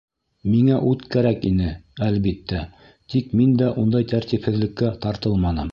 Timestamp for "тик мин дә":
3.15-3.71